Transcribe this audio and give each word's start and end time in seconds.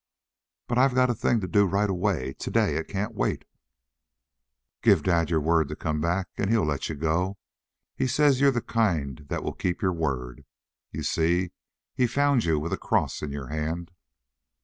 "But 0.67 0.79
I've 0.79 0.95
got 0.95 1.11
a 1.11 1.13
thing 1.13 1.41
to 1.41 1.47
do 1.47 1.67
right 1.67 1.87
away 1.87 2.33
today; 2.33 2.75
it 2.77 2.87
can't 2.87 3.13
wait." 3.13 3.45
"Give 4.81 5.03
dad 5.03 5.29
your 5.29 5.39
word 5.39 5.67
to 5.67 5.75
come 5.75 6.01
back 6.01 6.27
and 6.39 6.49
he'll 6.49 6.65
let 6.65 6.89
you 6.89 6.95
go. 6.95 7.37
He 7.95 8.07
says 8.07 8.41
you're 8.41 8.49
the 8.49 8.61
kind 8.63 9.27
that 9.29 9.43
will 9.43 9.53
keep 9.53 9.79
your 9.83 9.93
word. 9.93 10.43
You 10.91 11.03
see, 11.03 11.51
he 11.93 12.07
found 12.07 12.45
you 12.45 12.57
with 12.57 12.73
a 12.73 12.77
cross 12.79 13.21
in 13.21 13.29
your 13.31 13.49
hand." 13.49 13.91